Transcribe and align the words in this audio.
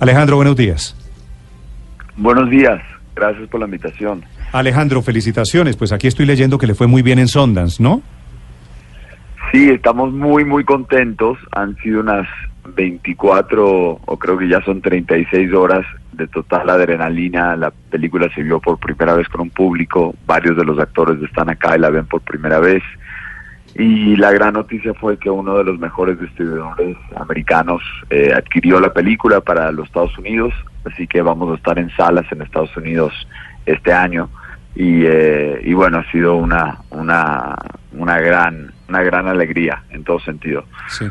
Alejandro, 0.00 0.36
buenos 0.36 0.56
días. 0.56 0.96
Buenos 2.16 2.50
días, 2.50 2.80
gracias 3.14 3.48
por 3.48 3.60
la 3.60 3.66
invitación. 3.66 4.24
Alejandro, 4.52 5.02
felicitaciones. 5.02 5.76
Pues 5.76 5.92
aquí 5.92 6.06
estoy 6.06 6.26
leyendo 6.26 6.58
que 6.58 6.66
le 6.66 6.74
fue 6.74 6.86
muy 6.86 7.02
bien 7.02 7.18
en 7.18 7.28
Sundance, 7.28 7.82
¿no? 7.82 8.02
Sí, 9.52 9.70
estamos 9.70 10.12
muy, 10.12 10.44
muy 10.44 10.64
contentos. 10.64 11.38
Han 11.52 11.76
sido 11.76 12.00
unas 12.00 12.26
24 12.74 14.00
o 14.04 14.18
creo 14.18 14.38
que 14.38 14.48
ya 14.48 14.60
son 14.62 14.80
36 14.80 15.52
horas 15.52 15.84
de 16.12 16.26
total 16.28 16.68
adrenalina. 16.70 17.56
La 17.56 17.70
película 17.70 18.28
se 18.34 18.42
vio 18.42 18.60
por 18.60 18.78
primera 18.78 19.14
vez 19.14 19.28
con 19.28 19.42
un 19.42 19.50
público. 19.50 20.14
Varios 20.26 20.56
de 20.56 20.64
los 20.64 20.78
actores 20.78 21.22
están 21.22 21.48
acá 21.48 21.76
y 21.76 21.80
la 21.80 21.90
ven 21.90 22.06
por 22.06 22.20
primera 22.20 22.58
vez. 22.60 22.82
Y 23.78 24.16
la 24.16 24.32
gran 24.32 24.54
noticia 24.54 24.92
fue 24.92 25.16
que 25.18 25.30
uno 25.30 25.56
de 25.56 25.62
los 25.62 25.78
mejores 25.78 26.20
distribuidores 26.20 26.96
americanos 27.14 27.80
eh, 28.10 28.32
adquirió 28.36 28.80
la 28.80 28.92
película 28.92 29.40
para 29.40 29.70
los 29.70 29.86
Estados 29.86 30.18
Unidos. 30.18 30.52
Así 30.84 31.06
que 31.06 31.22
vamos 31.22 31.52
a 31.52 31.54
estar 31.54 31.78
en 31.78 31.88
salas 31.96 32.26
en 32.32 32.42
Estados 32.42 32.76
Unidos 32.76 33.12
este 33.66 33.92
año. 33.92 34.30
Y, 34.74 35.04
eh, 35.04 35.60
y 35.64 35.74
bueno, 35.74 35.98
ha 35.98 36.10
sido 36.10 36.34
una, 36.34 36.78
una, 36.90 37.54
una, 37.92 38.18
gran, 38.18 38.72
una 38.88 39.02
gran 39.02 39.28
alegría 39.28 39.84
en 39.90 40.02
todo 40.02 40.18
sentido. 40.18 40.64
Sí. 40.88 41.04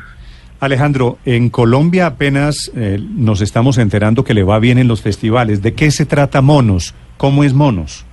Alejandro, 0.60 1.20
en 1.24 1.50
Colombia 1.50 2.08
apenas 2.08 2.72
eh, 2.76 3.00
nos 3.16 3.40
estamos 3.40 3.78
enterando 3.78 4.26
que 4.26 4.34
le 4.34 4.44
va 4.44 4.60
bien 4.60 4.78
en 4.78 4.90
los 4.90 5.02
festivales. 5.02 5.62
¿De 5.62 5.74
qué 5.74 5.90
se 5.90 6.06
trata 6.06 6.42
Monos? 6.42 6.96
¿Cómo 7.16 7.46
es 7.46 7.54
Monos? 7.54 8.07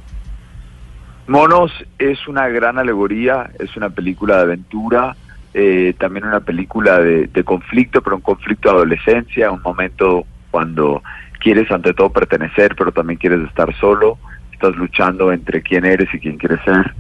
Monos 1.27 1.73
es 1.99 2.29
una 2.29 2.49
gran 2.49 2.79
alegoría, 2.79 3.51
es 3.59 3.77
una 3.77 3.91
película 3.91 4.37
de 4.37 4.43
aventura, 4.43 5.17
eh, 5.55 5.95
también 5.99 6.27
una 6.27 6.41
película 6.41 6.99
de, 6.99 7.29
de, 7.29 7.45
conflicto, 7.45 8.03
pero 8.03 8.17
un 8.17 8.23
conflicto 8.23 8.71
de 8.71 8.77
adolescencia, 8.77 9.51
un 9.51 9.63
momento 9.63 10.25
cuando 10.51 11.03
quieres 11.41 11.71
ante 11.71 11.95
todo 11.95 12.11
pertenecer, 12.11 12.75
pero 12.77 12.93
también 12.93 13.19
quieres 13.19 13.41
estar 13.49 13.75
solo, 13.77 14.19
estás 14.53 14.77
luchando 14.77 15.33
entre 15.33 15.63
quién 15.63 15.85
eres 15.85 16.13
y 16.13 16.19
quién 16.19 16.39
quieres 16.39 16.61
ser. 16.65 16.93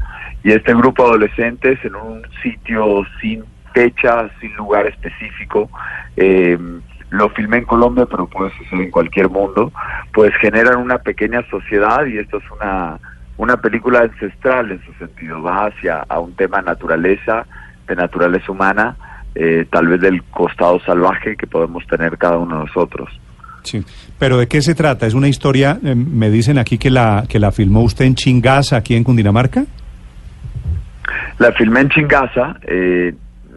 Y 0.42 0.52
este 0.52 0.74
grupo 0.74 1.02
de 1.04 1.10
adolescentes 1.10 1.84
en 1.84 1.94
un 1.94 2.22
sitio 2.42 3.04
sin 3.20 3.44
fecha, 3.72 4.30
sin 4.40 4.54
lugar 4.56 4.86
específico. 4.86 5.70
Eh, 6.16 6.58
lo 7.10 7.28
filmé 7.30 7.58
en 7.58 7.64
Colombia, 7.64 8.06
pero 8.06 8.26
puede 8.26 8.50
suceder 8.58 8.84
en 8.84 8.90
cualquier 8.90 9.28
mundo. 9.28 9.72
Pues 10.12 10.34
generan 10.40 10.78
una 10.78 10.98
pequeña 10.98 11.42
sociedad 11.48 12.04
y 12.06 12.18
esto 12.18 12.38
es 12.38 12.44
una, 12.50 12.98
una 13.36 13.56
película 13.56 14.00
ancestral 14.00 14.70
en 14.72 14.80
su 14.84 14.92
sentido. 14.94 15.42
Va 15.42 15.66
hacia 15.66 16.04
a 16.08 16.20
un 16.20 16.34
tema 16.34 16.58
de 16.58 16.64
naturaleza, 16.64 17.46
de 17.86 17.96
naturaleza 17.96 18.50
humana, 18.52 18.96
eh, 19.34 19.66
tal 19.70 19.88
vez 19.88 20.00
del 20.00 20.22
costado 20.24 20.80
salvaje 20.80 21.36
que 21.36 21.46
podemos 21.46 21.86
tener 21.86 22.16
cada 22.18 22.38
uno 22.38 22.58
de 22.58 22.64
nosotros. 22.66 23.08
Sí, 23.62 23.82
pero 24.18 24.36
¿de 24.36 24.46
qué 24.46 24.60
se 24.60 24.74
trata? 24.74 25.06
¿Es 25.06 25.14
una 25.14 25.28
historia, 25.28 25.78
eh, 25.82 25.94
me 25.94 26.30
dicen 26.30 26.58
aquí 26.58 26.76
que 26.78 26.90
la, 26.90 27.24
que 27.28 27.38
la 27.38 27.50
filmó 27.50 27.82
usted 27.82 28.04
en 28.04 28.14
Chingaza, 28.14 28.76
aquí 28.76 28.94
en 28.94 29.04
Cundinamarca? 29.04 29.64
La 31.38 31.50
filmé 31.52 31.80
en 31.80 31.88
Chingaza, 31.88 32.56
eh, 32.62 33.14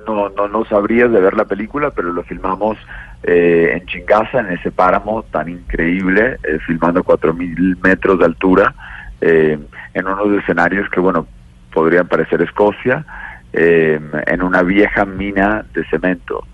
no, 0.07 0.29
no, 0.29 0.47
no 0.47 0.65
sabrías 0.65 1.11
de 1.11 1.19
ver 1.19 1.35
la 1.35 1.45
película, 1.45 1.91
pero 1.91 2.11
lo 2.13 2.23
filmamos 2.23 2.77
eh, 3.23 3.73
en 3.73 3.85
Chingaza, 3.87 4.39
en 4.39 4.51
ese 4.51 4.71
páramo 4.71 5.23
tan 5.23 5.49
increíble, 5.49 6.37
eh, 6.43 6.59
filmando 6.65 7.03
4.000 7.03 7.77
metros 7.83 8.19
de 8.19 8.25
altura, 8.25 8.73
eh, 9.21 9.57
en 9.93 10.07
unos 10.07 10.41
escenarios 10.41 10.89
que, 10.89 10.99
bueno, 10.99 11.27
podrían 11.73 12.07
parecer 12.07 12.41
Escocia, 12.41 13.05
eh, 13.53 13.99
en 14.27 14.41
una 14.41 14.63
vieja 14.63 15.05
mina 15.05 15.65
de 15.73 15.85
cemento, 15.85 16.45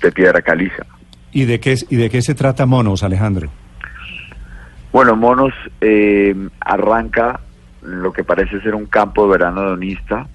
de 0.00 0.12
piedra 0.12 0.40
caliza. 0.42 0.84
¿Y 1.32 1.44
de 1.44 1.60
qué, 1.60 1.74
y 1.90 1.96
de 1.96 2.08
qué 2.08 2.22
se 2.22 2.34
trata 2.34 2.66
Monos, 2.66 3.02
Alejandro? 3.02 3.50
Bueno, 4.92 5.16
Monos 5.16 5.52
eh, 5.80 6.34
arranca 6.60 7.40
lo 7.82 8.12
que 8.12 8.24
parece 8.24 8.60
ser 8.60 8.74
un 8.74 8.86
campo 8.86 9.24
de 9.26 9.32
verano 9.32 9.62
hedonista, 9.62 10.26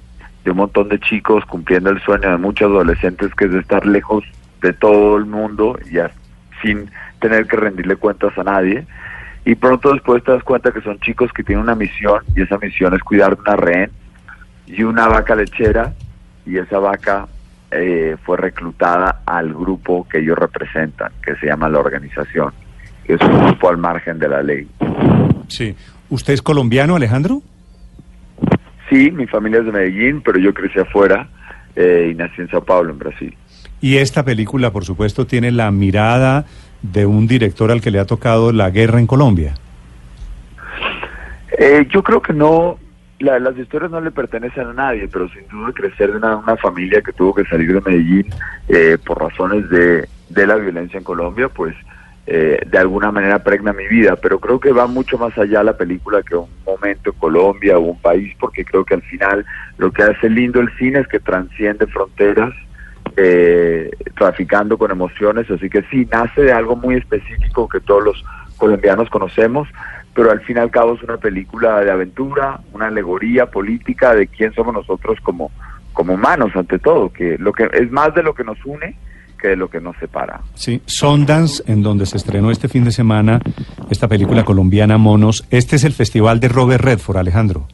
de 0.43 0.51
un 0.51 0.57
montón 0.57 0.89
de 0.89 0.99
chicos 0.99 1.43
cumpliendo 1.45 1.89
el 1.89 2.01
sueño 2.01 2.29
de 2.29 2.37
muchos 2.37 2.69
adolescentes 2.69 3.33
que 3.35 3.45
es 3.45 3.51
de 3.51 3.59
estar 3.59 3.85
lejos 3.85 4.23
de 4.61 4.73
todo 4.73 5.17
el 5.17 5.25
mundo 5.25 5.77
y 5.89 5.97
a, 5.99 6.11
sin 6.61 6.89
tener 7.19 7.47
que 7.47 7.57
rendirle 7.57 7.95
cuentas 7.95 8.37
a 8.37 8.43
nadie. 8.43 8.85
Y 9.45 9.55
pronto 9.55 9.91
después 9.93 10.23
te 10.23 10.31
das 10.31 10.43
cuenta 10.43 10.71
que 10.71 10.81
son 10.81 10.99
chicos 10.99 11.31
que 11.33 11.43
tienen 11.43 11.63
una 11.63 11.75
misión 11.75 12.21
y 12.35 12.41
esa 12.41 12.57
misión 12.57 12.93
es 12.93 13.01
cuidar 13.01 13.35
de 13.35 13.41
una 13.41 13.55
rehén 13.55 13.91
y 14.67 14.83
una 14.83 15.07
vaca 15.07 15.35
lechera 15.35 15.93
y 16.45 16.57
esa 16.57 16.79
vaca 16.79 17.27
eh, 17.71 18.17
fue 18.23 18.37
reclutada 18.37 19.21
al 19.25 19.53
grupo 19.53 20.07
que 20.07 20.19
ellos 20.19 20.37
representan, 20.37 21.11
que 21.23 21.35
se 21.37 21.47
llama 21.47 21.69
la 21.69 21.79
organización, 21.79 22.51
que 23.05 23.13
es 23.13 23.21
un 23.21 23.45
grupo 23.45 23.69
al 23.69 23.77
margen 23.77 24.19
de 24.19 24.27
la 24.27 24.43
ley. 24.43 24.67
Sí. 25.47 25.75
¿Usted 26.09 26.33
es 26.33 26.41
colombiano, 26.41 26.95
Alejandro? 26.95 27.41
Sí, 28.89 29.09
mi 29.11 29.25
familia 29.25 29.59
es 29.59 29.65
de 29.65 29.71
Medellín, 29.71 30.21
pero 30.21 30.37
yo 30.37 30.53
crecí 30.53 30.79
afuera 30.79 31.29
eh, 31.75 32.09
y 32.11 32.15
nací 32.15 32.41
en 32.41 32.49
Sao 32.49 32.63
Paulo, 32.63 32.91
en 32.91 32.99
Brasil. 32.99 33.37
Y 33.79 33.97
esta 33.97 34.23
película, 34.23 34.71
por 34.71 34.83
supuesto, 34.85 35.25
tiene 35.25 35.51
la 35.51 35.71
mirada 35.71 36.45
de 36.81 37.05
un 37.05 37.27
director 37.27 37.71
al 37.71 37.81
que 37.81 37.91
le 37.91 37.99
ha 37.99 38.05
tocado 38.05 38.51
la 38.51 38.69
guerra 38.69 38.99
en 38.99 39.07
Colombia. 39.07 39.53
Eh, 41.57 41.85
yo 41.89 42.01
creo 42.01 42.21
que 42.21 42.33
no, 42.33 42.77
la, 43.19 43.39
las 43.39 43.57
historias 43.57 43.91
no 43.91 44.01
le 44.01 44.11
pertenecen 44.11 44.67
a 44.67 44.73
nadie, 44.73 45.07
pero 45.07 45.29
sin 45.29 45.47
duda 45.47 45.71
crecer 45.73 46.11
de 46.11 46.17
una, 46.17 46.57
familia 46.57 47.01
que 47.01 47.13
tuvo 47.13 47.33
que 47.35 47.45
salir 47.45 47.73
de 47.73 47.81
Medellín 47.81 48.25
eh, 48.67 48.97
por 49.05 49.21
razones 49.21 49.69
de, 49.69 50.07
de, 50.29 50.47
la 50.47 50.55
violencia 50.55 50.97
en 50.97 51.03
Colombia, 51.03 51.49
pues 51.49 51.75
eh, 52.27 52.59
de 52.65 52.77
alguna 52.77 53.11
manera 53.11 53.43
pregna 53.43 53.73
mi 53.73 53.87
vida, 53.87 54.15
pero 54.15 54.39
creo 54.39 54.59
que 54.59 54.71
va 54.71 54.87
mucho 54.87 55.17
más 55.17 55.37
allá 55.37 55.63
la 55.63 55.75
película 55.75 56.21
que 56.21 56.35
un 56.35 56.47
momento 56.65 57.09
en 57.09 57.19
Colombia 57.19 57.77
o 57.77 57.81
un 57.81 57.99
país, 57.99 58.33
porque 58.39 58.63
creo 58.63 58.85
que 58.85 58.93
al 58.93 59.01
final 59.01 59.45
lo 59.77 59.91
que 59.91 60.03
hace 60.03 60.29
lindo 60.29 60.61
el 60.61 60.69
cine 60.77 60.99
es 60.99 61.07
que 61.07 61.19
transciende 61.19 61.87
fronteras, 61.87 62.53
eh, 63.17 63.91
traficando 64.17 64.77
con 64.77 64.91
emociones, 64.91 65.49
así 65.49 65.69
que 65.69 65.83
sí, 65.83 66.07
nace 66.11 66.41
de 66.41 66.53
algo 66.53 66.75
muy 66.75 66.95
específico 66.95 67.67
que 67.67 67.79
todos 67.79 68.03
los 68.03 68.25
colombianos 68.57 69.09
conocemos, 69.09 69.67
pero 70.13 70.31
al 70.31 70.41
fin 70.41 70.57
y 70.57 70.59
al 70.59 70.71
cabo 70.71 70.95
es 70.95 71.03
una 71.03 71.17
película 71.17 71.81
de 71.81 71.91
aventura, 71.91 72.59
una 72.73 72.87
alegoría 72.87 73.47
política 73.47 74.13
de 74.13 74.27
quién 74.27 74.53
somos 74.53 74.73
nosotros 74.73 75.19
como, 75.23 75.51
como 75.93 76.13
humanos 76.13 76.51
ante 76.55 76.79
todo, 76.79 77.11
que 77.11 77.37
lo 77.37 77.53
que 77.53 77.69
es 77.73 77.91
más 77.91 78.13
de 78.13 78.23
lo 78.23 78.33
que 78.33 78.43
nos 78.43 78.63
une 78.65 78.95
que 79.41 79.49
de 79.49 79.55
lo 79.55 79.69
que 79.69 79.81
nos 79.81 79.97
separa. 79.97 80.39
Sí, 80.53 80.81
Sundance, 80.85 81.63
en 81.65 81.81
donde 81.81 82.05
se 82.05 82.17
estrenó 82.17 82.51
este 82.51 82.67
fin 82.67 82.83
de 82.83 82.91
semana 82.91 83.41
esta 83.89 84.07
película 84.07 84.45
colombiana 84.45 84.99
Monos, 84.99 85.47
este 85.49 85.77
es 85.77 85.83
el 85.83 85.93
festival 85.93 86.39
de 86.39 86.47
Robert 86.47 86.83
Redford, 86.83 87.17
Alejandro. 87.17 87.67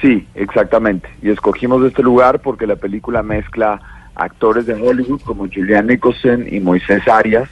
Sí, 0.00 0.28
exactamente. 0.34 1.08
Y 1.22 1.30
escogimos 1.30 1.84
este 1.84 2.02
lugar 2.02 2.40
porque 2.40 2.66
la 2.66 2.76
película 2.76 3.22
mezcla 3.22 3.80
actores 4.14 4.66
de 4.66 4.74
Hollywood 4.74 5.22
como 5.22 5.48
Julian 5.48 5.86
Nicholson 5.86 6.46
y 6.48 6.60
Moisés 6.60 7.06
Arias 7.08 7.48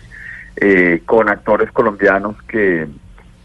eh, 0.56 1.02
con 1.06 1.28
actores 1.28 1.70
colombianos 1.70 2.40
que, 2.42 2.86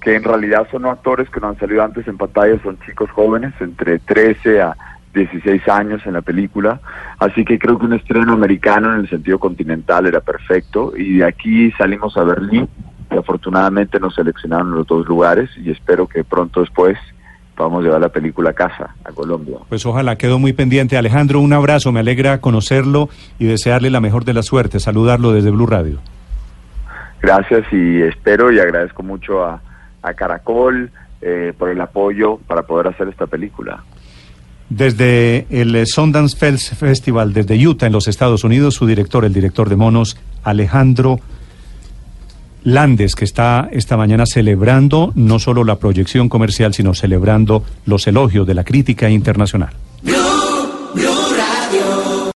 que 0.02 0.16
en 0.16 0.24
realidad 0.24 0.68
son 0.72 0.86
actores 0.86 1.30
que 1.30 1.40
no 1.40 1.50
han 1.50 1.60
salido 1.60 1.84
antes 1.84 2.08
en 2.08 2.18
pantalla, 2.18 2.62
son 2.64 2.80
chicos 2.86 3.10
jóvenes, 3.12 3.54
entre 3.60 4.00
13 4.00 4.62
a 4.62 4.76
16 5.14 5.68
años 5.68 6.02
en 6.06 6.14
la 6.14 6.22
película, 6.22 6.80
así 7.20 7.44
que 7.44 7.60
creo 7.60 7.78
que 7.78 7.86
un 7.86 7.94
estreno 7.94 8.32
americano 8.32 8.94
en 8.94 9.02
el 9.02 9.10
sentido 9.10 9.40
continental 9.40 10.06
era 10.06 10.22
perfecto 10.22 10.94
y 10.96 11.18
de 11.18 11.26
aquí 11.26 11.72
salimos 11.74 12.16
a 12.16 12.24
Berlín 12.24 12.70
y 13.12 13.18
afortunadamente 13.18 14.00
nos 14.00 14.16
seleccionaron 14.16 14.72
los 14.72 14.88
dos 14.88 15.06
lugares 15.06 15.50
y 15.58 15.70
espero 15.70 16.08
que 16.08 16.24
pronto 16.24 16.62
después 16.62 16.98
podamos 17.62 17.84
llevar 17.84 18.02
la 18.02 18.10
película 18.10 18.50
a 18.50 18.54
casa, 18.54 18.96
a 19.06 19.12
Colombia. 19.12 19.58
Pues 19.70 19.86
ojalá, 19.86 20.16
quedó 20.16 20.40
muy 20.40 20.52
pendiente. 20.52 20.98
Alejandro, 20.98 21.40
un 21.40 21.54
abrazo, 21.54 21.92
me 21.92 22.00
alegra 22.00 22.42
conocerlo 22.42 23.08
y 23.38 23.46
desearle 23.46 23.92
la 23.92 24.02
mejor 24.02 24.26
de 24.26 24.34
la 24.34 24.42
suerte, 24.42 24.80
saludarlo 24.80 25.32
desde 25.32 25.52
Blue 25.52 25.68
Radio. 25.68 26.00
Gracias 27.22 27.72
y 27.72 28.02
espero 28.02 28.52
y 28.52 28.60
agradezco 28.60 29.04
mucho 29.04 29.46
a, 29.46 29.62
a 30.02 30.14
Caracol 30.16 30.90
eh, 31.22 31.54
por 31.56 31.70
el 31.70 31.80
apoyo 31.80 32.38
para 32.48 32.64
poder 32.64 32.88
hacer 32.88 33.08
esta 33.10 33.28
película. 33.28 33.84
Desde 34.70 35.46
el 35.52 35.86
Sundance 35.86 36.36
Festival, 36.76 37.32
desde 37.32 37.64
Utah, 37.68 37.86
en 37.86 37.94
los 37.94 38.08
Estados 38.08 38.44
Unidos, 38.44 38.74
su 38.74 38.88
director, 38.88 39.24
el 39.24 39.34
director 39.34 39.70
de 39.70 39.76
monos, 39.76 40.18
Alejandro 40.44 41.20
Landes, 42.64 43.16
que 43.16 43.26
está 43.26 43.70
esta 43.72 43.98
mañana 43.98 44.26
celebrando 44.26 45.12
no 45.16 45.40
solo 45.40 45.64
la 45.64 45.78
proyección 45.78 46.30
comercial, 46.30 46.74
sino 46.74 46.94
celebrando 46.94 47.64
los 47.86 48.08
elogios 48.08 48.46
de 48.46 48.54
la 48.54 48.64
crítica 48.64 49.10
internacional. 49.10 49.74